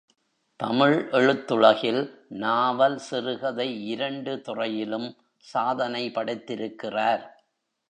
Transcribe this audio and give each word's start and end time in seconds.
தமிழ் 0.55 1.07
எழுத்துலகில் 1.11 2.09
நாவல், 2.29 2.97
சிறுகதை 2.97 3.87
இரண்டு 3.87 4.41
துறையிலும் 4.41 5.15
சாதனை 5.37 6.09
படைத்திருக்கிறார். 6.09 7.23